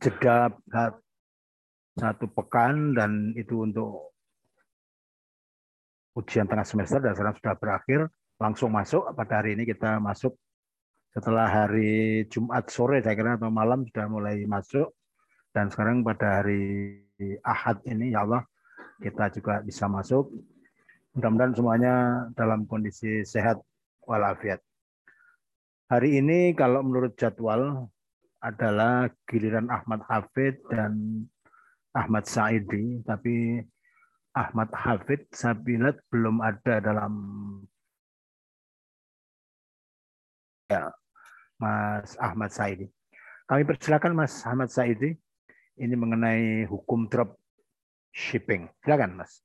[0.00, 0.48] jeda
[2.00, 4.16] satu pekan dan itu untuk
[6.16, 8.00] ujian tengah semester dan sekarang sudah berakhir
[8.40, 9.12] langsung masuk.
[9.12, 10.32] Pada hari ini kita masuk.
[11.10, 14.88] Setelah hari Jumat sore saya kira atau malam sudah mulai masuk.
[15.50, 17.02] Dan sekarang pada hari
[17.42, 18.46] Ahad ini ya Allah
[19.02, 20.32] kita juga bisa masuk.
[21.12, 21.94] Mudah-mudahan semuanya
[22.38, 23.58] dalam kondisi sehat
[24.06, 24.62] walafiat.
[25.90, 27.90] Hari ini kalau menurut jadwal
[28.40, 31.24] adalah giliran Ahmad Hafid dan
[31.92, 33.60] Ahmad Saidi tapi
[34.32, 37.14] Ahmad Hafid saya lihat belum ada dalam
[40.70, 40.88] ya
[41.60, 42.88] Mas Ahmad Saidi.
[43.44, 45.12] Kami persilakan Mas Ahmad Saidi
[45.76, 47.36] ini mengenai hukum drop
[48.14, 48.70] shipping.
[48.80, 49.42] Silakan Mas.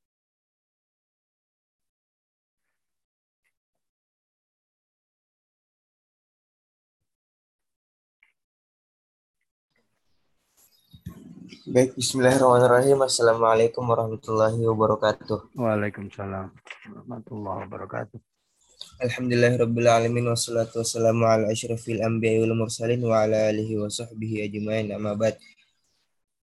[11.46, 13.06] Baik, bismillahirrahmanirrahim.
[13.06, 15.54] Assalamualaikum warahmatullahi wabarakatuh.
[15.54, 16.50] Waalaikumsalam
[16.90, 18.18] warahmatullahi wabarakatuh.
[19.06, 24.90] Alhamdulillahirabbil alamin wassalatu wassalamu ala asyrafil anbiya'i wal mursalin wa ala alihi wa sahbihi ajmain.
[24.90, 25.38] Amma ba'd.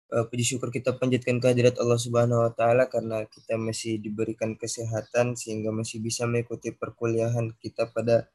[0.06, 5.34] Uh, puji syukur kita panjatkan kehadirat Allah Subhanahu wa taala karena kita masih diberikan kesehatan
[5.34, 8.30] sehingga masih bisa mengikuti perkuliahan kita pada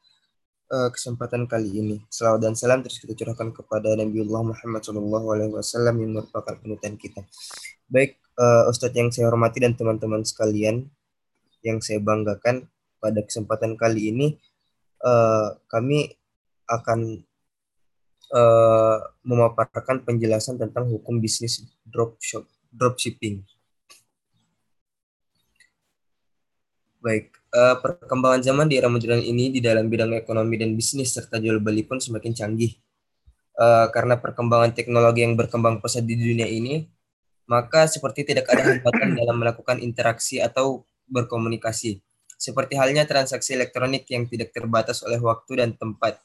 [0.72, 1.98] uh, kesempatan kali ini.
[2.12, 7.24] Salawat dan salam terus kita curahkan kepada Nabiullah Muhammad SAW yang merupakan penutan kita.
[7.88, 10.88] Baik uh, Ustadz yang saya hormati dan teman-teman sekalian
[11.66, 14.28] yang saya banggakan pada kesempatan kali ini
[15.04, 16.16] uh, kami
[16.68, 17.24] akan
[18.36, 23.48] uh, memaparkan penjelasan tentang hukum bisnis dropship dropshipping.
[26.98, 31.40] Baik, uh, perkembangan zaman di era modern ini di dalam bidang ekonomi dan bisnis serta
[31.40, 32.76] jual beli pun semakin canggih.
[33.58, 36.86] Uh, karena perkembangan teknologi yang berkembang pesat di dunia ini,
[37.50, 42.04] maka seperti tidak ada hambatan dalam melakukan interaksi atau berkomunikasi.
[42.38, 46.22] Seperti halnya transaksi elektronik yang tidak terbatas oleh waktu dan tempat.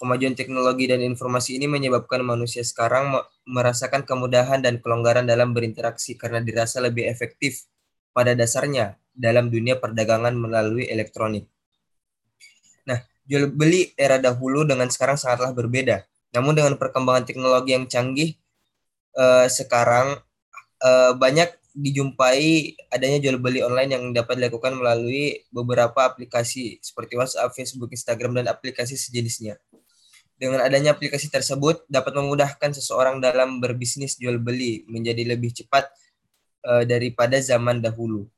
[0.00, 6.40] Kemajuan teknologi dan informasi ini menyebabkan manusia sekarang merasakan kemudahan dan kelonggaran dalam berinteraksi karena
[6.40, 7.68] dirasa lebih efektif
[8.10, 11.46] pada dasarnya dalam dunia perdagangan melalui elektronik.
[12.88, 16.04] Nah, jual beli era dahulu dengan sekarang sangatlah berbeda.
[16.32, 18.34] Namun dengan perkembangan teknologi yang canggih
[19.16, 20.16] eh, sekarang
[20.80, 27.52] eh, banyak dijumpai adanya jual beli online yang dapat dilakukan melalui beberapa aplikasi seperti WhatsApp,
[27.56, 29.56] Facebook, Instagram, dan aplikasi sejenisnya.
[30.36, 35.88] Dengan adanya aplikasi tersebut dapat memudahkan seseorang dalam berbisnis jual beli menjadi lebih cepat
[36.66, 38.28] uh, daripada zaman dahulu.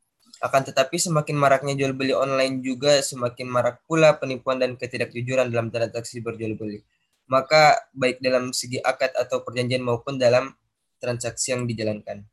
[0.45, 5.73] Akan tetapi semakin maraknya jual beli online juga semakin marak pula penipuan dan ketidakjujuran dalam
[5.73, 6.85] transaksi berjual beli.
[7.33, 10.53] Maka baik dalam segi akad atau perjanjian maupun dalam
[11.01, 12.29] transaksi yang dijalankan.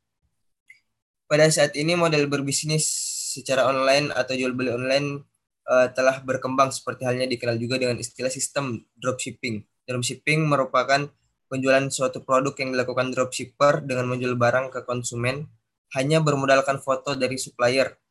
[1.24, 2.84] Pada saat ini model berbisnis
[3.32, 5.24] secara online atau jual beli online
[5.64, 9.64] uh, telah berkembang seperti halnya dikenal juga dengan istilah sistem dropshipping.
[9.88, 11.08] Dropshipping merupakan
[11.48, 15.48] penjualan suatu produk yang dilakukan dropshipper dengan menjual barang ke konsumen
[15.96, 18.01] hanya bermodalkan foto dari supplier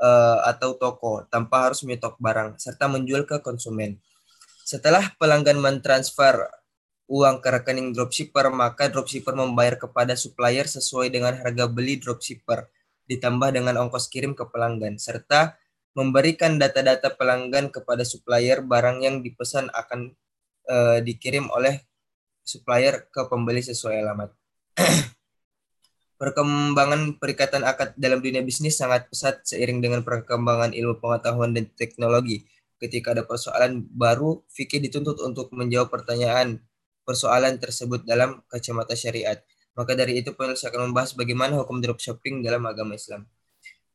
[0.00, 3.98] uh, atau toko tanpa harus menyetok barang serta menjual ke konsumen.
[4.62, 6.48] Setelah pelanggan mentransfer
[7.08, 12.68] uang ke rekening dropshipper, maka dropshipper membayar kepada supplier sesuai dengan harga beli dropshipper
[13.08, 15.56] ditambah dengan ongkos kirim ke pelanggan serta
[15.96, 20.12] memberikan data-data pelanggan kepada supplier barang yang dipesan akan
[20.68, 21.82] uh, dikirim oleh
[22.44, 24.30] supplier ke pembeli sesuai alamat.
[26.18, 32.42] Perkembangan perikatan akad dalam dunia bisnis sangat pesat seiring dengan perkembangan ilmu pengetahuan dan teknologi.
[32.82, 36.58] Ketika ada persoalan baru, fikih dituntut untuk menjawab pertanyaan
[37.06, 39.38] persoalan tersebut dalam kacamata syariat.
[39.78, 43.30] Maka dari itu penulis akan membahas bagaimana hukum dropshipping dalam agama Islam.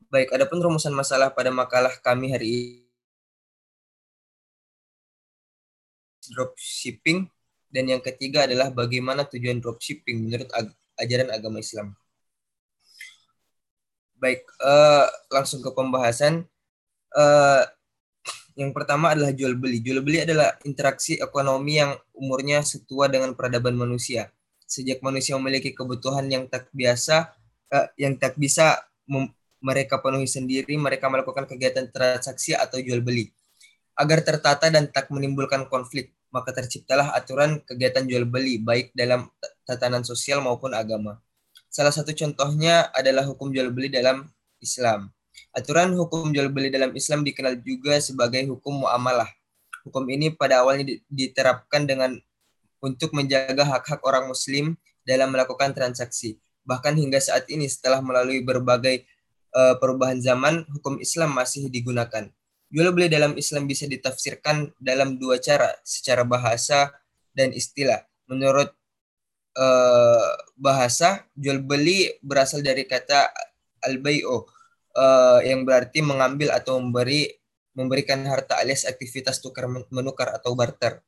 [0.08, 2.66] Baik, ada pun rumusan masalah pada makalah kami hari ini.
[6.24, 7.28] Dropshipping
[7.68, 12.00] dan yang ketiga adalah bagaimana tujuan dropshipping menurut ag ajaran agama Islam.
[14.24, 15.04] Baik, uh,
[15.36, 16.48] langsung ke pembahasan.
[17.12, 17.68] Uh,
[18.56, 19.84] yang pertama adalah jual beli.
[19.84, 24.32] Jual beli adalah interaksi ekonomi yang umurnya setua dengan peradaban manusia.
[24.64, 27.36] Sejak manusia memiliki kebutuhan yang tak biasa,
[27.76, 28.80] uh, yang tak bisa
[29.60, 33.28] mereka penuhi sendiri, mereka melakukan kegiatan transaksi atau jual beli.
[34.00, 39.28] Agar tertata dan tak menimbulkan konflik, maka terciptalah aturan kegiatan jual beli baik dalam
[39.68, 41.20] tatanan sosial maupun agama.
[41.74, 44.30] Salah satu contohnya adalah hukum jual beli dalam
[44.62, 45.10] Islam.
[45.58, 49.26] Aturan hukum jual beli dalam Islam dikenal juga sebagai hukum muamalah.
[49.82, 52.14] Hukum ini pada awalnya diterapkan dengan
[52.78, 56.38] untuk menjaga hak-hak orang muslim dalam melakukan transaksi.
[56.62, 59.10] Bahkan hingga saat ini setelah melalui berbagai
[59.58, 62.30] uh, perubahan zaman, hukum Islam masih digunakan.
[62.70, 66.94] Jual beli dalam Islam bisa ditafsirkan dalam dua cara, secara bahasa
[67.34, 68.06] dan istilah.
[68.30, 68.70] Menurut
[69.58, 73.30] uh, bahasa, jual beli berasal dari kata
[73.84, 74.46] al-bai'u
[74.96, 77.30] uh, yang berarti mengambil atau memberi
[77.74, 81.02] memberikan harta alias aktivitas tukar menukar atau barter.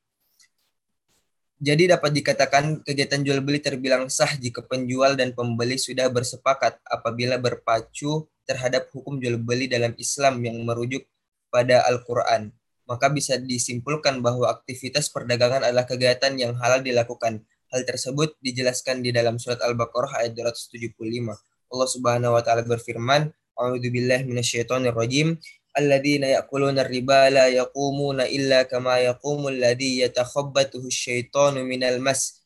[1.56, 7.40] Jadi dapat dikatakan kegiatan jual beli terbilang sah jika penjual dan pembeli sudah bersepakat apabila
[7.40, 11.08] berpacu terhadap hukum jual beli dalam Islam yang merujuk
[11.48, 12.52] pada Al-Quran.
[12.86, 17.42] Maka bisa disimpulkan bahwa aktivitas perdagangan adalah kegiatan yang halal dilakukan.
[17.75, 21.39] Hal tersebut dijelaskan di dalam surat Al-Baqarah ayat 275.
[21.71, 25.39] Allah Subhanahu wa taala berfirman, "A'udzu billahi minasyaitonir rajim.
[25.71, 32.41] Alladzina ya'kuluna riba la yaqumuna illa kama yaqumu alladzi yatakhabbathu asyaitanu minal mas."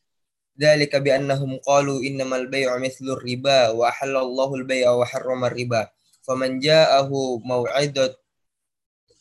[0.55, 5.83] ذلك بأنهم قالوا إنما البيع مثل الربا وأحل الله البيع وحرم الربا
[6.23, 7.11] فمن جاءه
[7.43, 8.15] موعظة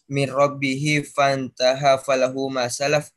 [0.08, 3.10] من ربه فانتهى فله ما سلف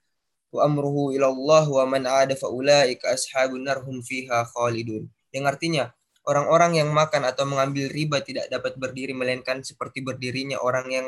[0.52, 3.64] wa amruhu ilallah wa man ada faulaika ashabun
[4.04, 5.08] fiha khalidun.
[5.32, 5.84] Yang artinya,
[6.28, 11.06] orang-orang yang makan atau mengambil riba tidak dapat berdiri melainkan seperti berdirinya orang yang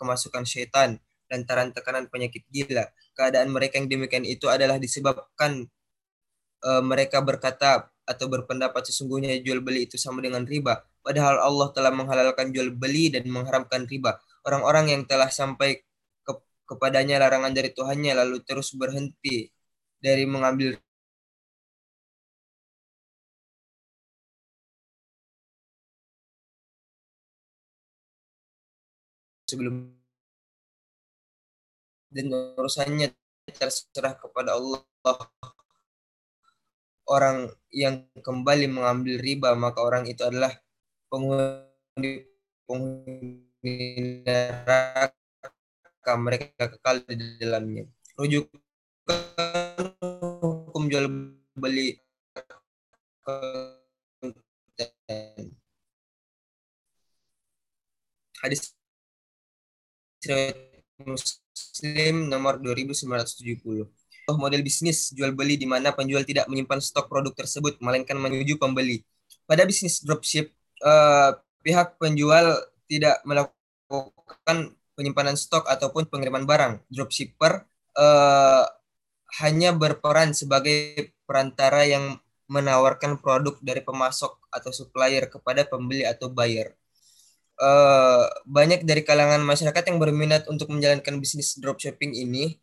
[0.00, 0.98] kemasukan setan
[1.30, 2.86] lantaran tekanan penyakit gila.
[3.16, 5.66] Keadaan mereka yang demikian itu adalah disebabkan
[6.62, 10.86] e, mereka berkata atau berpendapat sesungguhnya jual beli itu sama dengan riba.
[11.02, 14.18] Padahal Allah telah menghalalkan jual beli dan mengharamkan riba.
[14.46, 15.82] Orang-orang yang telah sampai
[16.68, 19.48] kepadanya larangan dari Tuhannya lalu terus berhenti
[20.02, 20.76] dari mengambil
[29.46, 29.94] sebelum
[32.10, 33.14] dan urusannya
[33.54, 34.82] terserah kepada Allah.
[37.06, 40.50] Orang yang kembali mengambil riba maka orang itu adalah
[41.06, 42.26] penghuni
[42.66, 45.15] penghuni neraka
[46.14, 48.54] mereka kekal di dalamnya rujukan
[50.70, 51.10] hukum jual
[51.58, 51.98] beli
[58.38, 58.76] hadis
[61.02, 63.86] Muslim nomor 2970.
[64.26, 69.06] Model bisnis jual beli di mana penjual tidak menyimpan stok produk tersebut melainkan menuju pembeli.
[69.46, 70.50] Pada bisnis dropship,
[70.82, 71.30] eh,
[71.62, 72.58] pihak penjual
[72.90, 76.82] tidak melakukan penyimpanan stok ataupun pengiriman barang.
[76.90, 77.62] Dropshipper
[77.94, 78.64] eh,
[79.44, 82.16] hanya berperan sebagai perantara yang
[82.48, 86.72] menawarkan produk dari pemasok atau supplier kepada pembeli atau buyer
[87.60, 92.56] uh, banyak dari kalangan masyarakat yang berminat untuk menjalankan bisnis dropshipping ini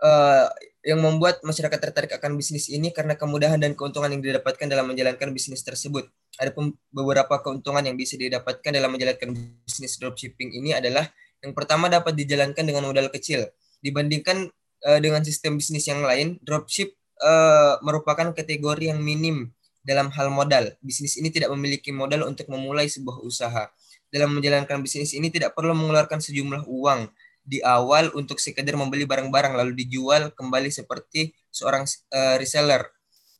[0.00, 0.48] uh,
[0.82, 5.30] yang membuat masyarakat tertarik akan bisnis ini karena kemudahan dan keuntungan yang didapatkan dalam menjalankan
[5.30, 6.10] bisnis tersebut.
[6.42, 6.50] Ada
[6.90, 9.30] beberapa keuntungan yang bisa didapatkan dalam menjalankan
[9.62, 11.06] bisnis dropshipping ini adalah
[11.42, 13.50] yang pertama dapat dijalankan dengan modal kecil.
[13.82, 14.48] Dibandingkan
[14.86, 19.50] uh, dengan sistem bisnis yang lain, dropship uh, merupakan kategori yang minim
[19.82, 20.70] dalam hal modal.
[20.78, 23.66] Bisnis ini tidak memiliki modal untuk memulai sebuah usaha
[24.12, 27.08] dalam menjalankan bisnis ini tidak perlu mengeluarkan sejumlah uang
[27.42, 32.86] di awal untuk sekedar membeli barang-barang lalu dijual kembali seperti seorang uh, reseller.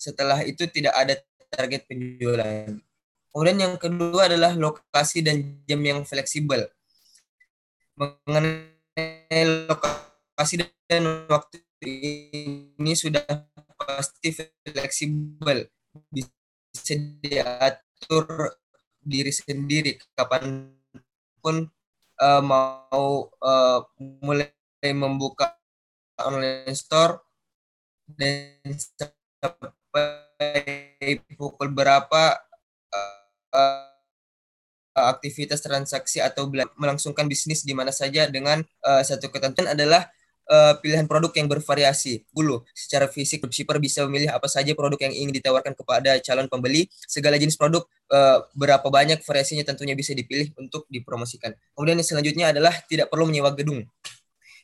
[0.01, 1.15] Setelah itu tidak ada
[1.53, 2.73] target penjualan.
[3.31, 6.67] Kemudian yang kedua adalah lokasi dan jam yang fleksibel.
[7.96, 13.25] Mengenai lokasi dan waktu ini sudah
[13.77, 14.32] pasti
[14.65, 15.69] fleksibel.
[16.08, 18.56] Bisa diatur
[19.03, 20.72] diri sendiri kapan
[21.43, 21.67] pun
[22.22, 23.79] uh, mau uh,
[24.22, 24.55] mulai
[24.94, 25.58] membuka
[26.22, 27.19] online store
[28.06, 28.63] dan
[28.96, 30.22] sampai
[31.34, 32.39] pukul berapa
[33.53, 33.92] uh,
[34.93, 40.08] aktivitas transaksi atau melangsungkan bisnis di mana saja dengan uh, satu ketentuan adalah
[40.53, 42.29] uh, pilihan produk yang bervariasi.
[42.32, 46.89] Dulu, secara fisik, dropshipper bisa memilih apa saja produk yang ingin ditawarkan kepada calon pembeli.
[47.08, 51.56] Segala jenis produk, uh, berapa banyak variasinya tentunya bisa dipilih untuk dipromosikan.
[51.77, 53.87] Kemudian yang selanjutnya adalah tidak perlu menyewa gedung.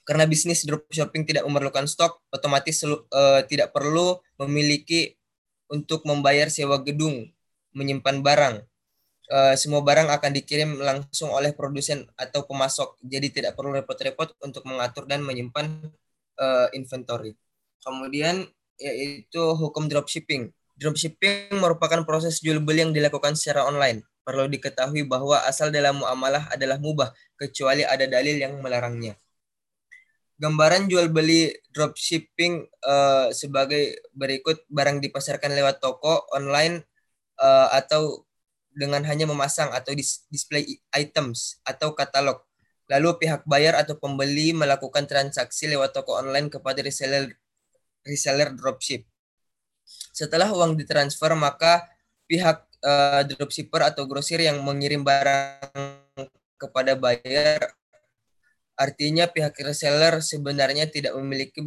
[0.09, 5.21] Karena bisnis dropshipping tidak memerlukan stok, otomatis uh, tidak perlu memiliki
[5.69, 7.29] untuk membayar sewa gedung,
[7.77, 8.57] menyimpan barang,
[9.33, 12.99] uh, semua barang akan dikirim langsung oleh produsen atau pemasok.
[13.05, 15.69] Jadi tidak perlu repot-repot untuk mengatur dan menyimpan
[16.41, 17.37] uh, inventory.
[17.85, 20.51] Kemudian yaitu hukum dropshipping.
[20.79, 24.07] Dropshipping merupakan proses jual beli yang dilakukan secara online.
[24.23, 29.19] Perlu diketahui bahwa asal dalam muamalah adalah mubah kecuali ada dalil yang melarangnya.
[30.39, 36.87] Gambaran jual beli dropshipping uh, sebagai berikut barang dipasarkan lewat toko online
[37.43, 38.28] uh, atau
[38.79, 39.91] dengan hanya memasang atau
[40.31, 42.39] display items atau katalog.
[42.87, 47.35] Lalu pihak bayar atau pembeli melakukan transaksi lewat toko online kepada reseller
[48.07, 49.05] reseller dropship.
[50.15, 51.85] Setelah uang ditransfer maka
[52.31, 55.75] pihak uh, dropshipper atau grosir yang mengirim barang
[56.57, 57.61] kepada buyer
[58.79, 61.67] Artinya pihak reseller sebenarnya tidak memiliki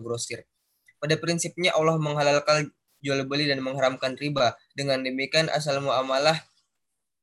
[0.00, 0.48] grosir.
[0.96, 2.72] Pada prinsipnya Allah menghalalkan
[3.04, 4.54] jual beli dan mengharamkan riba.
[4.74, 6.38] Dengan demikian asal muamalah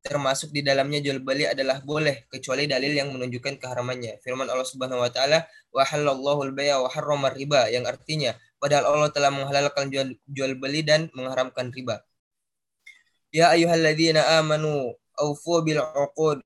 [0.05, 4.21] termasuk di dalamnya jual beli adalah boleh kecuali dalil yang menunjukkan keharamannya.
[4.21, 9.09] Firman Allah Subhanahu wa taala, "Wa halallahu al-bai'a wa harrama riba" yang artinya padahal Allah
[9.09, 12.05] telah menghalalkan jual, jual beli dan mengharamkan riba.
[13.33, 16.45] Ya ayyuhalladzina amanu aufu bil 'uqud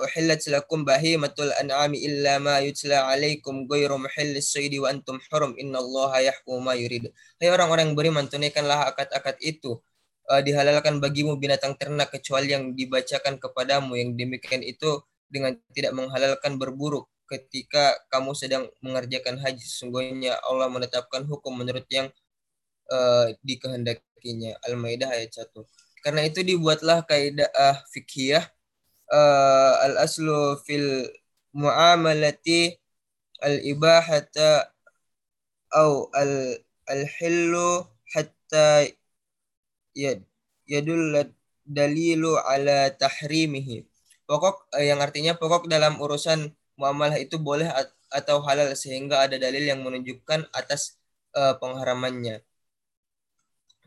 [0.00, 6.22] uhillat lakum bahimatul an'ami illa ma yutla alaikum ghairu muhillis sayyidi wa antum hurum innallaha
[6.22, 7.10] yahkumu ma yurid.
[7.42, 9.78] Hai orang-orang beriman tunaikanlah akad-akad itu.
[10.28, 15.00] Uh, dihalalkan bagimu binatang ternak kecuali yang dibacakan kepadamu yang demikian itu
[15.32, 22.08] dengan tidak menghalalkan berburu ketika kamu sedang mengerjakan haji sesungguhnya Allah menetapkan hukum menurut yang
[22.88, 25.52] uh, dikehendakinya Al-Maidah ayat 1
[26.00, 28.40] karena itu dibuatlah kaidah uh, fikih
[29.12, 31.08] uh, al-aslu fil
[31.56, 32.76] muamalati
[33.42, 34.72] al-ibahata
[35.72, 37.84] au al al-hillu
[38.14, 38.88] hatta
[39.92, 40.24] yad
[40.68, 41.12] yadul
[41.68, 43.84] dalilu ala tahrimihi.
[44.28, 47.68] Pokok yang artinya pokok dalam urusan muamalah itu boleh
[48.12, 50.96] atau halal sehingga ada dalil yang menunjukkan atas
[51.36, 52.44] uh, pengharamannya.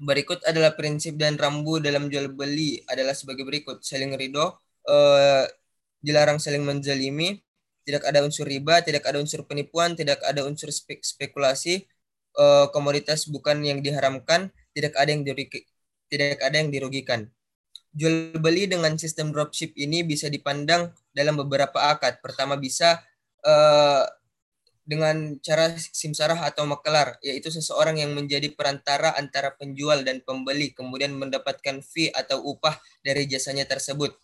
[0.01, 3.85] Berikut adalah prinsip dan rambu dalam jual beli adalah sebagai berikut.
[3.85, 4.57] Saling ridho,
[4.87, 5.45] uh,
[6.01, 7.41] dilarang saling menzalimi,
[7.85, 11.85] tidak ada unsur riba, tidak ada unsur penipuan, tidak ada unsur spek spekulasi,
[12.37, 15.65] uh, komoditas bukan yang diharamkan, tidak ada yang dirugi,
[16.09, 17.29] tidak ada yang dirugikan.
[17.91, 22.23] Jual beli dengan sistem dropship ini bisa dipandang dalam beberapa akad.
[22.23, 23.03] Pertama bisa
[23.43, 24.07] uh,
[24.87, 31.13] dengan cara simsarah atau makelar, yaitu seseorang yang menjadi perantara antara penjual dan pembeli, kemudian
[31.13, 34.15] mendapatkan fee atau upah dari jasanya tersebut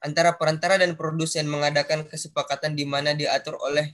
[0.00, 3.92] antara perantara dan produsen mengadakan kesepakatan di mana diatur oleh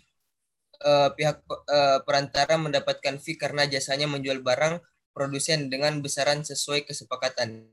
[0.82, 4.78] uh, pihak uh, perantara mendapatkan fee karena jasanya menjual barang
[5.10, 7.66] produsen dengan besaran sesuai kesepakatan.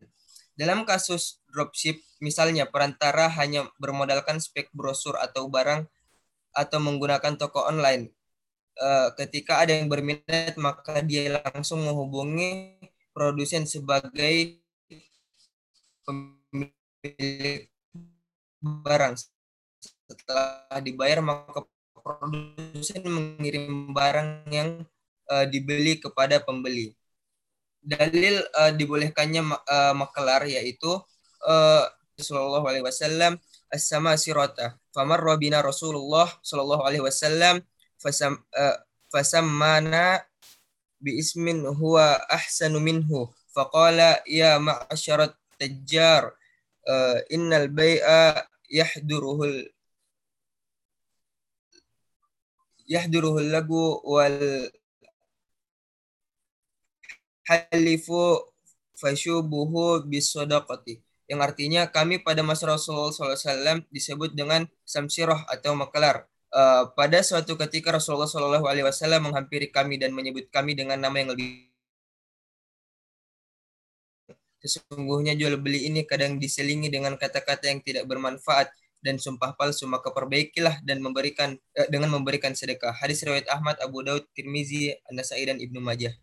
[0.54, 5.90] Dalam kasus dropship, misalnya perantara hanya bermodalkan spek brosur atau barang
[6.54, 8.14] atau menggunakan toko online.
[8.74, 12.78] Uh, ketika ada yang berminat, maka dia langsung menghubungi
[13.14, 14.62] produsen sebagai
[16.06, 17.73] pemilik
[18.64, 19.20] barang.
[20.08, 24.88] Setelah dibayar maka produsen mengirim barang yang
[25.32, 26.96] uh, dibeli kepada pembeli.
[27.84, 30.92] Dalil uh, dibolehkannya uh, makelar yaitu
[31.44, 31.84] uh,
[32.16, 33.36] Rasulullah alaihi wasallam
[33.68, 34.80] as-sama sirata.
[34.96, 37.60] Famar Rabbina Rasulullah sallallahu alaihi wasallam
[38.00, 40.22] fasam uh,
[41.04, 46.32] bi ismin huwa ahsanu minhu faqala ya ma'asyarat tajjar
[46.88, 49.72] uh, innal bai'a yahduruhul
[52.88, 54.70] yahduruhul lagu wal
[57.48, 58.40] halifu
[58.96, 60.04] fasyubuhu
[61.32, 66.28] yang artinya kami pada masa Rasulullah SAW disebut dengan samsirah atau makelar.
[66.54, 71.73] Uh, pada suatu ketika Rasulullah SAW menghampiri kami dan menyebut kami dengan nama yang lebih
[74.64, 78.72] Sesungguhnya jual beli ini kadang diselingi dengan kata-kata yang tidak bermanfaat
[79.04, 82.96] dan sumpah palsu maka perbaikilah dan memberikan eh, dengan memberikan sedekah.
[82.96, 86.16] Hadis riwayat Ahmad, Abu Daud, Tirmizi, An-Nasai dan Ibnu Majah.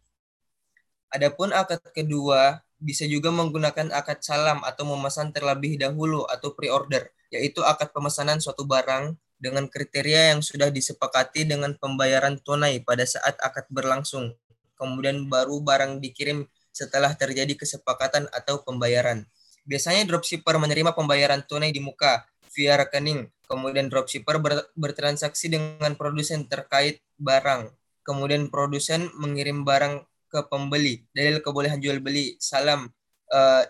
[1.13, 7.61] Adapun akad kedua bisa juga menggunakan akad salam atau memesan terlebih dahulu atau pre-order, yaitu
[7.61, 13.69] akad pemesanan suatu barang dengan kriteria yang sudah disepakati dengan pembayaran tunai pada saat akad
[13.69, 14.33] berlangsung.
[14.81, 16.49] Kemudian baru barang dikirim
[16.81, 19.29] setelah terjadi kesepakatan atau pembayaran.
[19.69, 22.25] Biasanya dropshipper menerima pembayaran tunai di muka
[22.57, 23.29] via rekening.
[23.45, 27.69] Kemudian dropshipper ber, bertransaksi dengan produsen terkait barang.
[28.01, 31.05] Kemudian produsen mengirim barang ke pembeli.
[31.13, 32.89] Dalil kebolehan jual beli salam
[33.29, 33.63] uh,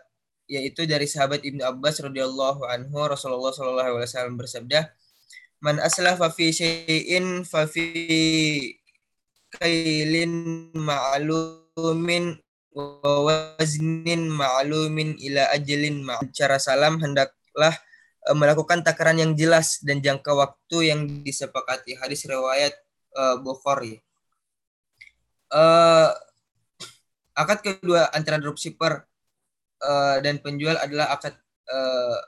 [0.50, 4.90] yaitu dari sahabat Ibnu Abbas radhiyallahu anhu Rasulullah shallallahu alaihi wasallam bersabda,
[5.62, 7.86] "Man aslafa fi syai'in fa fi
[9.50, 12.38] kailin ma'lumin
[12.74, 17.74] waznin ma'lumin ila ajalin ma cara salam hendaklah
[18.30, 21.98] uh, melakukan takaran yang jelas dan jangka waktu yang disepakati.
[21.98, 22.74] Hadis riwayat
[23.18, 23.98] uh, Bukhari.
[25.50, 26.14] Uh,
[27.34, 29.02] akad kedua antara dropshipper
[29.82, 31.34] uh, dan penjual adalah akad
[31.66, 32.18] uh,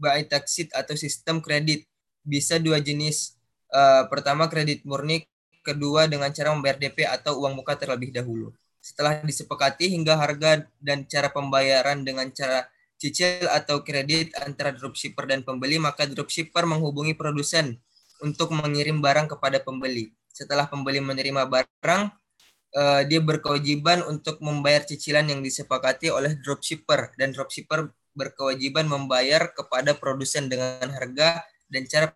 [0.00, 1.84] buy taxit atau sistem kredit.
[2.24, 3.36] Bisa dua jenis.
[3.68, 5.28] Uh, pertama kredit murni,
[5.60, 8.54] kedua dengan cara membayar DP atau uang muka terlebih dahulu.
[8.84, 12.68] Setelah disepakati hingga harga dan cara pembayaran dengan cara
[13.00, 17.80] cicil atau kredit antara dropshipper dan pembeli, maka dropshipper menghubungi produsen
[18.20, 20.12] untuk mengirim barang kepada pembeli.
[20.28, 22.12] Setelah pembeli menerima barang,
[22.76, 29.96] uh, dia berkewajiban untuk membayar cicilan yang disepakati oleh dropshipper dan dropshipper berkewajiban membayar kepada
[29.96, 31.40] produsen dengan harga
[31.72, 32.12] dan cara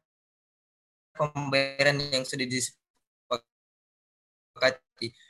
[1.16, 2.76] pembayaran yang sudah disepakati.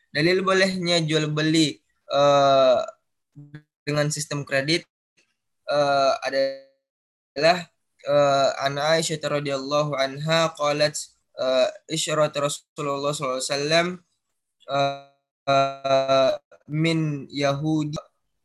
[0.09, 1.77] Dalil bolehnya jual beli
[2.09, 2.81] uh,
[3.85, 4.89] dengan sistem kredit
[5.69, 7.69] uh, adalah
[8.09, 10.97] uh, an Aisyah radhiyallahu anha qalat
[11.37, 14.01] uh, isyarat Rasulullah SAW
[14.69, 16.33] uh,
[16.69, 17.97] min Yahudi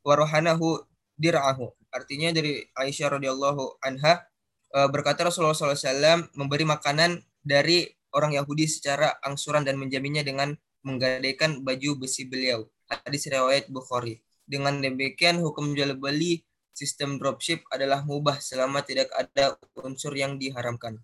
[0.03, 0.83] warohanahu
[1.15, 1.71] dir'ahu.
[1.95, 4.27] Artinya dari Aisyah radhiyallahu anha
[4.75, 11.63] uh, berkata Rasulullah SAW memberi makanan dari orang Yahudi secara angsuran dan menjaminnya dengan menggadaikan
[11.63, 12.67] baju besi beliau.
[12.87, 14.21] Hadis riwayat Bukhari.
[14.43, 16.43] Dengan demikian hukum jual beli
[16.75, 20.99] sistem dropship adalah mubah selama tidak ada unsur yang diharamkan.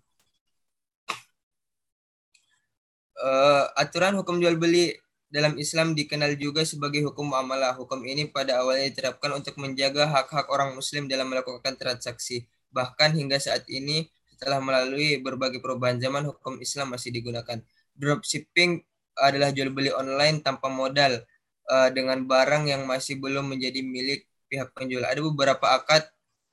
[3.20, 4.96] Uh, aturan hukum jual beli
[5.30, 7.78] dalam Islam dikenal juga sebagai hukum muamalah.
[7.78, 12.44] Hukum ini pada awalnya diterapkan untuk menjaga hak-hak orang muslim dalam melakukan transaksi.
[12.74, 17.62] Bahkan hingga saat ini setelah melalui berbagai perubahan zaman hukum Islam masih digunakan.
[17.94, 18.89] Dropshipping
[19.20, 21.20] adalah jual beli online tanpa modal
[21.70, 25.06] uh, dengan barang yang masih belum menjadi milik pihak penjual.
[25.06, 26.08] Ada beberapa akad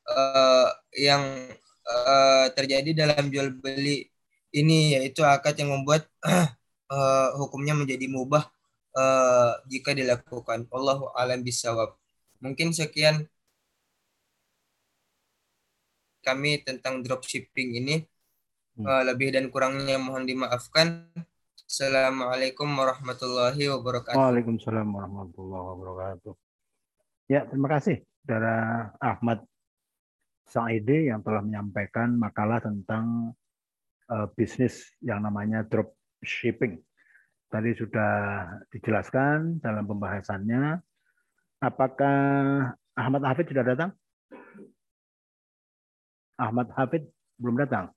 [0.06, 1.24] uh, yang
[1.88, 4.12] uh, terjadi dalam jual beli
[4.54, 8.46] ini yaitu akad yang membuat uh, hukumnya menjadi mubah
[8.94, 10.70] uh, jika dilakukan.
[10.70, 11.98] Allahu alam bisawab.
[12.38, 13.26] Mungkin sekian
[16.22, 17.98] kami tentang dropshipping ini.
[18.78, 21.10] Uh, lebih dan kurangnya mohon dimaafkan.
[21.68, 24.16] Assalamualaikum warahmatullahi wabarakatuh.
[24.16, 26.34] Waalaikumsalam warahmatullahi wabarakatuh.
[27.28, 29.44] Ya, terima kasih saudara Ahmad
[30.48, 33.36] Saidi yang telah menyampaikan makalah tentang
[34.08, 35.92] uh, bisnis yang namanya drop
[36.24, 36.80] shipping.
[37.52, 40.80] Tadi sudah dijelaskan dalam pembahasannya.
[41.60, 42.16] Apakah
[42.96, 43.92] Ahmad Hafid sudah datang?
[46.40, 47.92] Ahmad Hafid belum datang.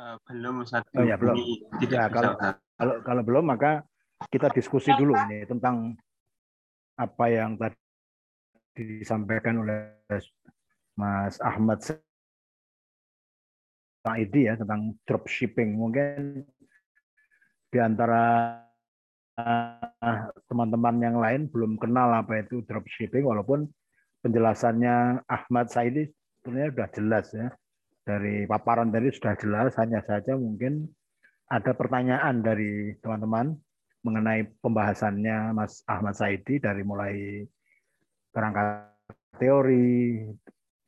[0.00, 0.80] Uh, belum Ustaz.
[0.96, 1.36] Oh ya, belum.
[1.76, 2.32] Tidak ya, kalau,
[2.80, 3.84] kalau kalau belum maka
[4.32, 5.92] kita diskusi dulu ini tentang
[6.96, 7.76] apa yang tadi
[8.80, 10.00] disampaikan oleh
[10.96, 11.84] Mas Ahmad
[14.00, 15.76] Saidi ya tentang dropshipping.
[15.76, 16.48] Mungkin
[17.68, 18.56] di antara
[19.36, 23.68] eh, teman-teman yang lain belum kenal apa itu dropshipping walaupun
[24.24, 26.08] penjelasannya Ahmad Saidi
[26.40, 27.52] sebenarnya sudah jelas ya.
[28.10, 30.90] Dari paparan tadi sudah jelas, hanya saja mungkin
[31.46, 33.54] ada pertanyaan dari teman-teman
[34.02, 37.46] mengenai pembahasannya Mas Ahmad Saidi dari mulai
[38.34, 38.90] kerangka
[39.38, 40.26] teori,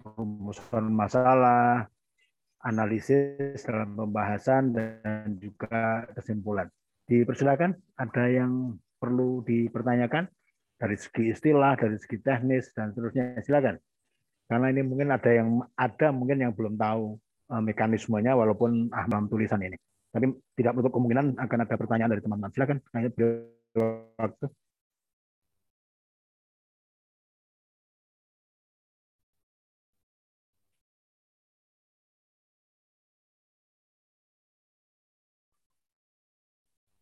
[0.02, 1.86] rumusan masalah,
[2.66, 6.66] analisis dalam pembahasan dan juga kesimpulan.
[7.06, 10.26] Dipersilakan, ada yang perlu dipertanyakan
[10.74, 13.38] dari segi istilah, dari segi teknis dan seterusnya.
[13.46, 13.78] Silakan.
[14.48, 17.16] Karena ini mungkin ada yang ada mungkin yang belum tahu
[17.52, 19.76] eh, mekanismenya walaupun ahmam tulisan ini.
[20.12, 20.28] Tapi
[20.58, 22.52] tidak untuk kemungkinan akan ada pertanyaan dari teman-teman.
[22.52, 23.08] Silakan, hanya
[24.20, 24.46] waktu.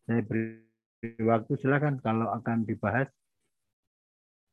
[0.07, 0.67] Saya beri
[1.23, 3.07] waktu silakan kalau akan dibahas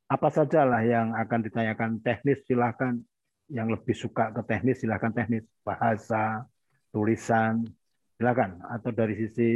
[0.09, 3.05] apa saja lah yang akan ditanyakan teknis silakan
[3.53, 5.45] yang lebih suka ke teknis silakan teknis.
[5.61, 6.49] Bahasa
[6.89, 7.61] tulisan
[8.17, 9.51] silakan atau dari sisi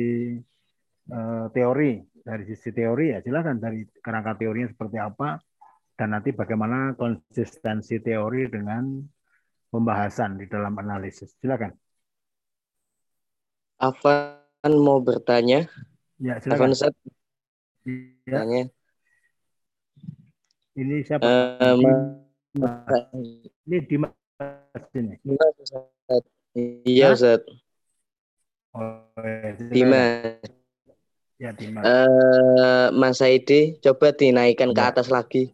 [1.09, 2.05] uh, teori.
[2.23, 5.41] Dari sisi teori ya silakan dari kerangka teorinya seperti apa.
[5.93, 9.01] Dan nanti bagaimana konsistensi teori dengan
[9.73, 11.33] pembahasan di dalam analisis.
[11.41, 11.73] Silakan
[13.81, 15.65] Afan mau bertanya?
[16.21, 16.71] Ya silakan.
[16.77, 16.93] Afan,
[17.89, 18.37] ya.
[18.37, 18.63] Tanya.
[20.73, 21.73] Ini siapa uh,
[23.65, 24.13] ini Dimas
[24.93, 25.53] ini Dimas
[26.85, 27.41] Iya Ustaz.
[28.77, 30.37] Oh, ya, Dimas.
[31.41, 31.81] Ya, Dimas.
[31.81, 34.77] Uh, Mas Saidi, coba dinaikkan ya.
[34.77, 35.49] ke atas lagi.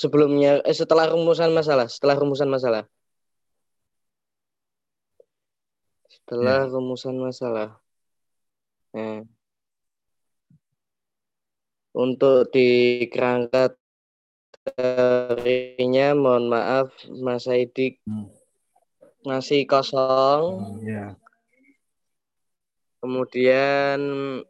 [0.00, 2.88] Sebelumnya eh, setelah rumusan masalah, setelah rumusan masalah.
[6.08, 6.72] Setelah ya.
[6.72, 7.68] rumusan masalah.
[8.96, 9.28] Nah.
[11.90, 13.74] Untuk di kerangka
[14.62, 18.30] teorinya mohon maaf Mas Aidik hmm.
[19.26, 20.64] masih kosong.
[20.64, 21.06] Hmm, ya.
[23.02, 24.00] Kemudian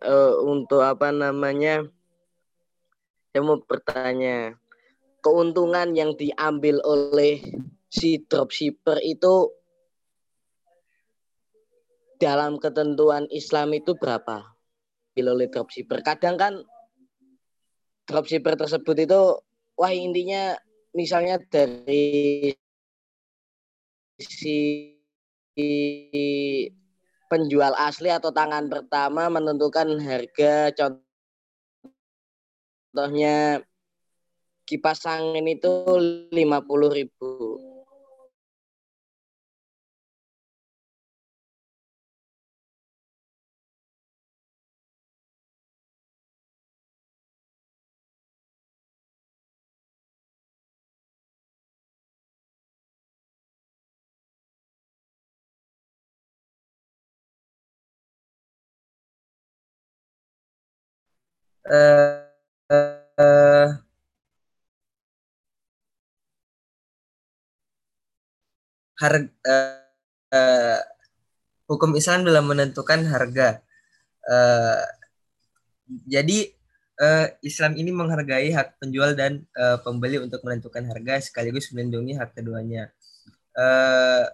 [0.05, 1.89] uh, untuk apa namanya?
[3.31, 4.60] Saya mau bertanya,
[5.21, 7.41] keuntungan yang diambil oleh
[7.89, 9.53] si dropshipper itu
[12.21, 14.45] dalam ketentuan Islam itu berapa?
[15.21, 16.01] Oleh dropshipper.
[16.01, 16.55] Kadang kan
[18.09, 19.21] dropshipper tersebut itu
[19.77, 20.57] wah intinya
[20.97, 22.51] misalnya dari
[24.19, 24.59] si
[27.31, 30.75] penjual asli atau tangan pertama menentukan harga
[32.91, 33.63] contohnya
[34.71, 35.83] kipas angin itu
[36.31, 37.59] lima puluh ribu.
[61.71, 62.20] Uh,
[69.01, 69.81] harga uh,
[70.37, 70.81] uh,
[71.67, 73.65] hukum Islam dalam menentukan harga.
[74.29, 74.85] Uh,
[76.07, 76.53] jadi
[77.01, 82.37] uh, Islam ini menghargai hak penjual dan uh, pembeli untuk menentukan harga sekaligus melindungi hak
[82.37, 82.93] keduanya.
[83.57, 84.29] Uh,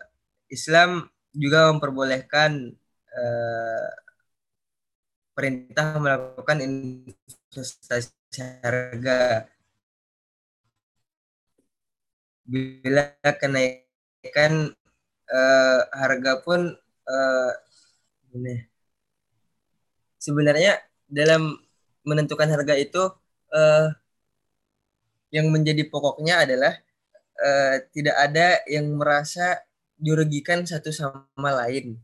[0.50, 2.74] Islam juga memperbolehkan
[3.14, 3.90] uh,
[5.36, 8.12] perintah melakukan investasi
[8.64, 9.44] harga
[12.46, 13.85] bila kenaikan
[15.30, 16.74] uh, harga pun
[17.06, 17.52] uh,
[18.34, 18.66] ini
[20.18, 21.54] sebenarnya dalam
[22.02, 23.02] menentukan harga itu
[23.54, 23.88] uh,
[25.30, 26.74] yang menjadi pokoknya adalah
[27.38, 29.62] uh, tidak ada yang merasa
[29.96, 31.98] dirugikan satu sama lain.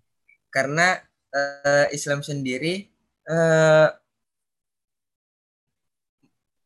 [0.52, 1.00] Karena
[1.32, 2.88] uh, Islam sendiri
[3.26, 3.88] uh,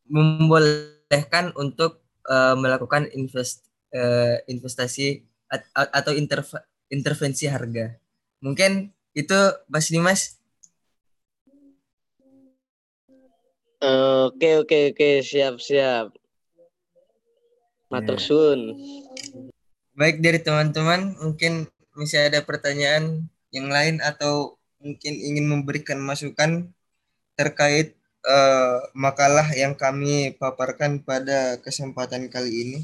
[0.06, 5.22] membolehkan untuk uh, melakukan invest uh, investasi
[5.72, 6.48] atau interv
[6.90, 7.94] intervensi harga.
[8.42, 9.38] Mungkin itu
[9.70, 10.36] Mas Dimas.
[13.80, 16.12] Oke oke oke siap siap.
[17.92, 18.74] Matur sun.
[19.96, 26.68] Baik dari teman-teman mungkin masih ada pertanyaan yang lain atau mungkin ingin memberikan masukan
[27.36, 32.78] terkait uh, makalah yang kami paparkan pada kesempatan kali ini.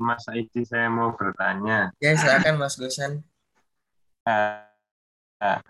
[0.00, 1.94] Mas Aiji, saya mau bertanya.
[2.02, 3.22] Ya, silakan Mas Gosan.
[4.24, 4.64] Uh,
[5.44, 5.60] uh,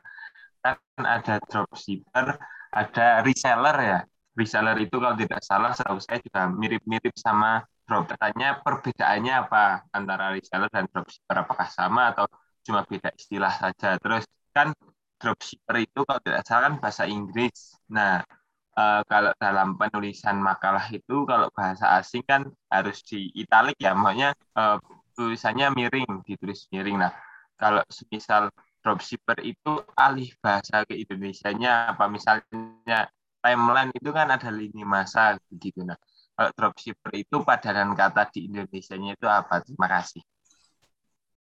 [0.62, 2.38] kan ada dropshipper,
[2.70, 4.00] ada reseller ya
[4.35, 8.11] reseller itu kalau tidak salah setahu saya juga mirip-mirip sama drop.
[8.11, 11.46] Katanya perbedaannya apa antara reseller dan dropshipper?
[11.46, 12.27] Apakah sama atau
[12.66, 13.96] cuma beda istilah saja?
[13.98, 14.74] Terus kan
[15.22, 17.79] dropshipper itu kalau tidak salah kan bahasa Inggris.
[17.88, 18.27] Nah,
[18.76, 24.34] uh, kalau dalam penulisan makalah itu kalau bahasa asing kan harus di italik ya, maksudnya
[24.58, 24.78] uh,
[25.14, 27.02] tulisannya miring, ditulis miring.
[27.02, 27.12] Nah,
[27.56, 28.50] kalau misal
[28.84, 33.08] dropshipper itu alih bahasa ke Indonesia-nya apa misalnya
[33.40, 35.96] timeline itu kan ada lini masa begitu nah
[36.34, 39.62] kalau dropshipper itu padanan kata di Indonesia-nya itu apa?
[39.62, 40.22] Terima kasih.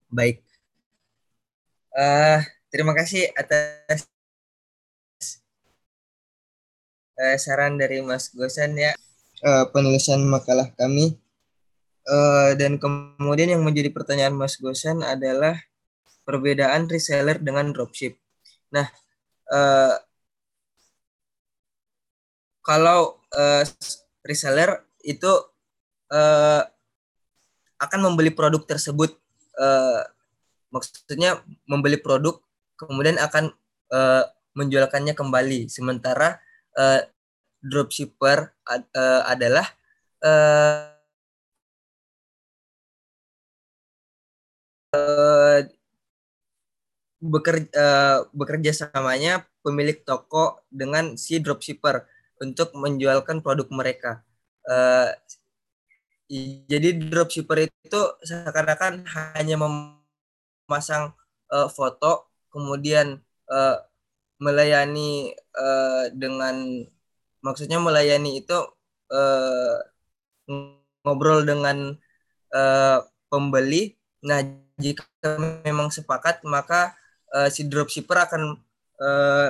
[0.09, 0.41] Baik.
[1.93, 2.41] Uh,
[2.73, 4.09] terima kasih atas
[7.19, 8.95] uh, saran dari Mas Gosan ya.
[9.43, 11.19] Uh, penulisan makalah kami.
[12.10, 15.60] Uh, dan kemudian yang menjadi pertanyaan Mas Gosan adalah
[16.23, 18.17] perbedaan reseller dengan dropship.
[18.73, 18.88] Nah
[19.51, 19.93] uh,
[22.63, 23.63] kalau uh,
[24.25, 25.29] reseller itu
[26.13, 26.62] uh,
[27.79, 29.15] akan membeli produk tersebut
[29.58, 30.01] uh,
[30.69, 32.38] maksudnya membeli produk
[32.77, 33.49] kemudian akan
[33.89, 35.69] uh, menjualkannya kembali.
[35.71, 36.38] Sementara
[36.79, 37.01] uh,
[37.59, 39.67] dropshipper uh, adalah
[40.23, 40.87] uh,
[47.19, 52.07] bekerja uh, bekerja samanya pemilik toko dengan si dropshipper
[52.39, 54.23] untuk menjualkan produk mereka.
[56.69, 59.03] Jadi dropshipper itu seakan-akan
[59.35, 61.11] hanya memasang
[61.75, 63.19] foto kemudian
[64.39, 66.88] melayani uh, dengan
[67.43, 68.58] maksudnya melayani itu
[69.12, 69.78] uh,
[71.04, 71.95] ngobrol dengan
[72.56, 72.99] uh,
[73.30, 73.95] pembeli.
[74.25, 74.43] Nah,
[74.80, 75.06] jika
[75.63, 76.95] memang sepakat maka
[77.36, 78.60] uh, si dropshipper akan
[78.99, 79.49] uh,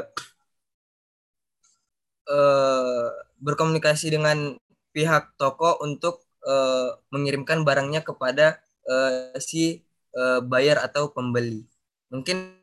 [2.30, 3.08] uh,
[3.39, 4.58] berkomunikasi dengan
[4.93, 9.86] pihak toko untuk uh, mengirimkan barangnya kepada uh, si
[10.17, 11.65] uh, buyer atau pembeli.
[12.10, 12.58] Mungkin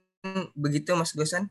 [0.58, 1.50] begitu Mas Gosan?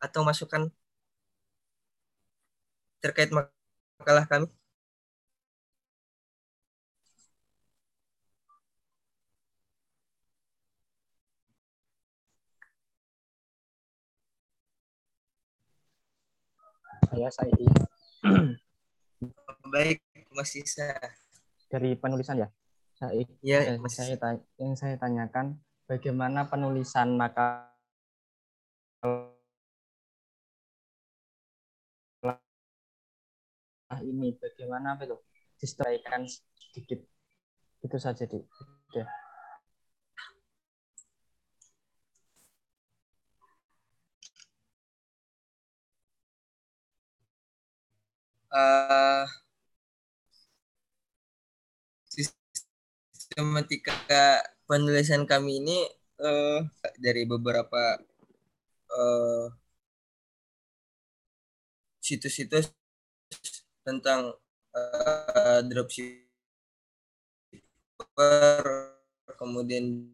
[0.00, 0.68] Atau masukan
[3.00, 4.48] terkait makalah kami?
[17.06, 17.54] Saya saya
[19.72, 19.98] Baik,
[20.34, 20.94] Mas Isa.
[21.70, 22.48] Dari penulisan ya?
[22.96, 24.16] Saya, ya, eh, saya
[24.56, 27.75] yang saya tanyakan bagaimana penulisan makalah
[34.02, 35.16] ini bagaimana apa itu
[35.60, 37.00] disesuaikan sedikit.
[37.84, 38.38] Itu saja di
[38.90, 39.06] udah
[48.56, 49.24] uh,
[52.08, 53.92] sistematika
[54.64, 55.78] penulisan kami ini
[56.20, 56.64] uh,
[56.96, 58.00] dari beberapa
[58.92, 59.46] uh,
[62.00, 62.72] situs-situs
[63.86, 64.34] tentang
[64.74, 66.26] uh, dropshipper
[69.38, 70.10] kemudian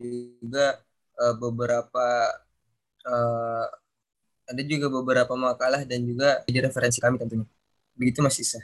[0.00, 0.80] juga
[1.20, 2.06] uh, beberapa
[3.04, 3.66] uh,
[4.46, 7.46] ada juga beberapa makalah dan juga jadi referensi kami tentunya.
[7.98, 8.62] Begitu Mas Isa.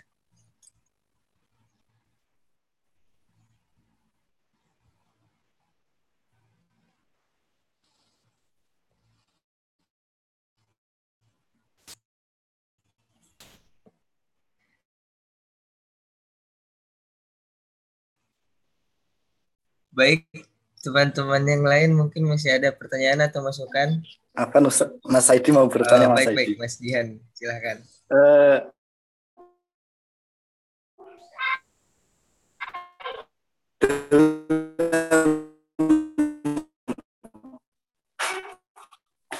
[19.92, 20.24] Baik,
[20.80, 24.00] teman-teman yang lain mungkin masih ada pertanyaan atau masukan?
[24.32, 24.56] apa
[25.04, 26.40] Mas Saidi mau bertanya oh, Mas baik, Saidi?
[26.40, 27.76] Baik, Mas Jihan, silahkan.
[28.08, 28.58] Uh,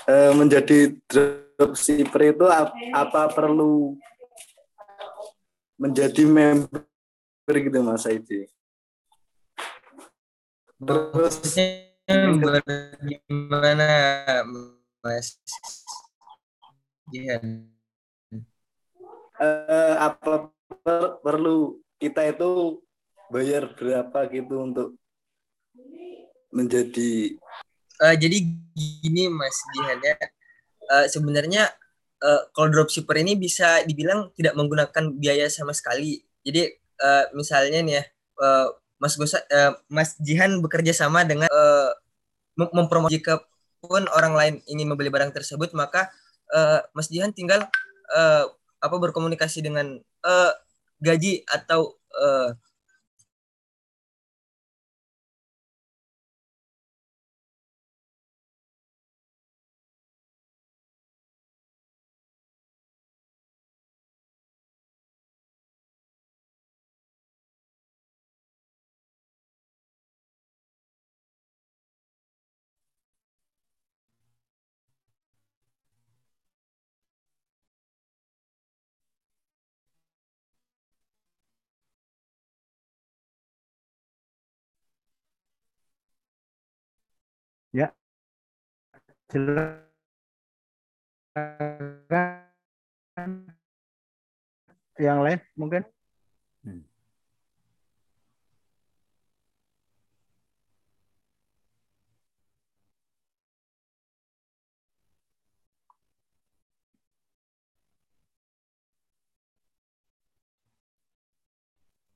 [0.04, 3.96] uh, menjadi dropshipper itu apa, apa perlu
[5.80, 6.84] menjadi member
[7.56, 8.52] gitu Mas Saidi?
[10.82, 11.38] Terus
[13.06, 13.88] gimana
[14.98, 15.38] Mas?
[17.14, 17.70] Jihan.
[19.38, 20.50] Uh, apa
[20.82, 22.82] per, perlu kita itu
[23.30, 24.88] bayar berapa gitu untuk
[26.52, 27.38] menjadi
[28.02, 28.38] uh, jadi
[28.74, 30.16] gini Mas Jihan ya.
[30.90, 31.70] Uh, sebenarnya
[32.26, 36.26] uh, kalau dropshipper ini bisa dibilang tidak menggunakan biaya sama sekali.
[36.42, 38.04] Jadi uh, misalnya nih ya
[38.42, 41.90] uh, Mas Gosa, uh, Mas Jihan bekerja sama dengan uh,
[42.54, 43.42] mempromosikan
[43.82, 46.06] pun orang lain ingin membeli barang tersebut maka
[46.54, 47.66] uh, Mas Jihan tinggal
[48.14, 48.44] uh,
[48.78, 50.52] apa berkomunikasi dengan uh,
[51.02, 52.54] gaji atau uh,
[89.32, 89.88] Silakan.
[95.00, 95.82] Yang lain mungkin?
[96.68, 96.84] Hmm.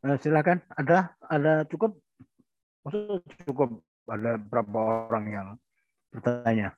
[0.05, 0.61] Eh, silakan.
[0.77, 1.97] Ada ada cukup?
[2.85, 5.49] Maksud cukup ada berapa orang yang
[6.13, 6.77] bertanya?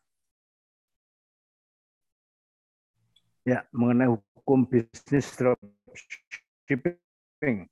[3.49, 7.65] ya mengenai hukum bisnis dropshipping.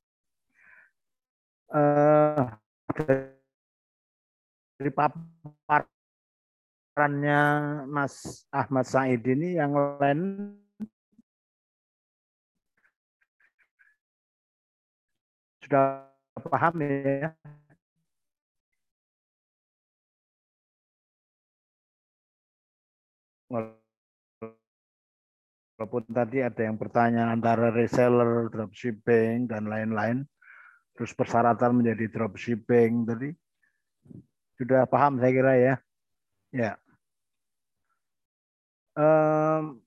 [1.68, 2.48] Uh,
[4.76, 7.40] dari paparannya
[7.88, 10.56] Mas Ahmad Said ini yang lain
[15.66, 16.06] sudah
[16.46, 17.34] paham ya
[23.50, 23.85] well
[25.76, 30.24] Walaupun tadi ada yang bertanya antara reseller, dropshipping, dan lain-lain,
[30.96, 33.28] terus persyaratan menjadi dropshipping tadi,
[34.56, 35.74] sudah paham saya kira ya.
[36.48, 36.72] Ya.
[38.96, 39.84] Um,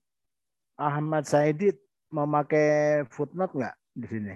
[0.78, 1.74] Ahmad Saidi
[2.14, 4.34] memakai footnote nggak di sini?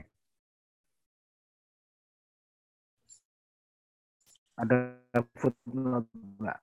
[4.59, 4.99] Ada
[5.39, 6.11] footnote
[6.43, 6.59] nggak?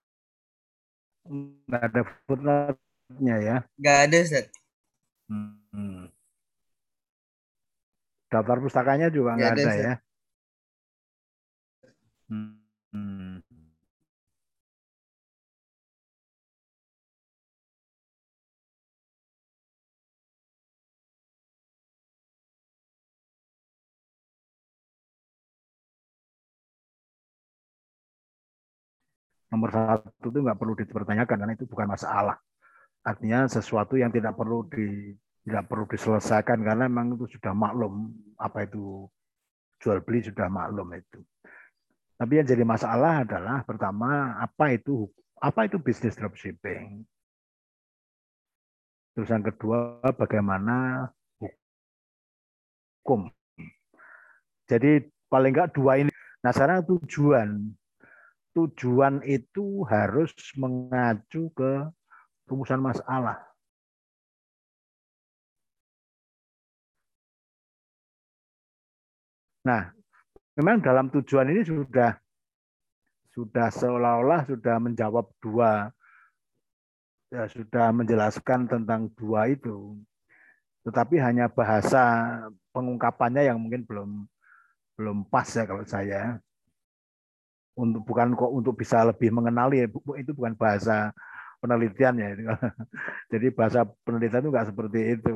[1.32, 3.58] Nggak ada footnote-nya ya?
[3.80, 4.61] Nggak ada, Ustaz.
[5.32, 6.12] Hmm.
[8.28, 9.94] Daftar pustakanya juga nggak ada, ada ya?
[12.28, 12.60] Hmm.
[29.52, 32.40] nomor satu itu nggak perlu dipertanyakan karena itu bukan masalah.
[33.02, 38.70] Artinya sesuatu yang tidak perlu di tidak perlu diselesaikan karena memang itu sudah maklum apa
[38.70, 39.10] itu
[39.82, 41.20] jual beli sudah maklum itu.
[42.22, 45.10] Tapi yang jadi masalah adalah pertama apa itu
[45.42, 47.02] apa itu bisnis dropshipping.
[49.18, 51.10] Terus yang kedua bagaimana
[53.02, 53.34] hukum.
[54.70, 56.14] Jadi paling enggak dua ini.
[56.46, 57.74] Nah sekarang tujuan
[58.54, 61.90] tujuan itu harus mengacu ke
[62.52, 63.40] rumusan masalah.
[69.64, 69.96] Nah,
[70.60, 72.20] memang dalam tujuan ini sudah
[73.32, 75.88] sudah seolah-olah sudah menjawab dua
[77.32, 79.96] ya sudah menjelaskan tentang dua itu.
[80.84, 82.36] Tetapi hanya bahasa
[82.76, 84.28] pengungkapannya yang mungkin belum
[85.00, 86.42] belum pas ya kalau saya
[87.78, 89.88] untuk bukan kok untuk bisa lebih mengenali
[90.20, 91.16] itu bukan bahasa
[91.62, 92.30] penelitian ya
[93.32, 95.32] jadi bahasa penelitian itu nggak seperti itu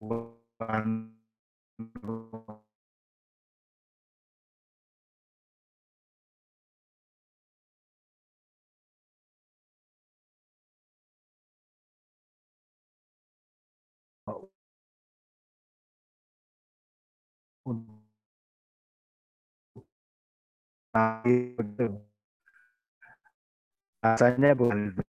[0.00, 1.12] bukan
[1.78, 2.62] untuk
[21.56, 22.11] betul.
[24.02, 25.02] Rasanya bukan itu.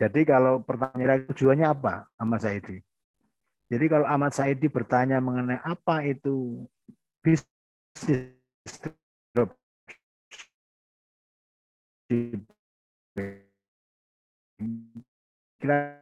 [0.00, 2.80] Jadi kalau pertanyaan tujuannya apa Ahmad Saidi?
[3.70, 6.66] Jadi kalau Ahmad Saidi bertanya mengenai apa itu
[7.22, 7.46] bisnis
[15.62, 16.01] kira